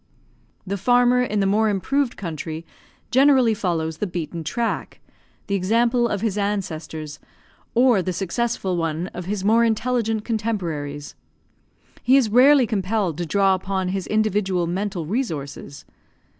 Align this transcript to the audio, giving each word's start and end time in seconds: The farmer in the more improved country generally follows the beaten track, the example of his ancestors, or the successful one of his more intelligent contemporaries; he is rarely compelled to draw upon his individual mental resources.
The 0.65 0.77
farmer 0.77 1.21
in 1.21 1.41
the 1.41 1.45
more 1.45 1.69
improved 1.69 2.17
country 2.17 2.65
generally 3.11 3.53
follows 3.53 3.97
the 3.97 4.07
beaten 4.07 4.43
track, 4.43 4.99
the 5.45 5.53
example 5.53 6.07
of 6.07 6.21
his 6.21 6.39
ancestors, 6.39 7.19
or 7.75 8.01
the 8.01 8.11
successful 8.11 8.77
one 8.77 9.09
of 9.13 9.25
his 9.25 9.45
more 9.45 9.63
intelligent 9.63 10.25
contemporaries; 10.25 11.13
he 12.01 12.17
is 12.17 12.29
rarely 12.31 12.65
compelled 12.65 13.15
to 13.19 13.27
draw 13.27 13.53
upon 13.53 13.89
his 13.89 14.07
individual 14.07 14.65
mental 14.65 15.05
resources. 15.05 15.85